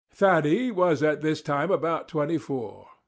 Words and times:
Thady 0.11 0.71
was 0.71 1.03
at 1.03 1.21
this 1.21 1.43
time 1.43 1.69
about 1.69 2.07
twenty 2.07 2.39
four. 2.39 2.87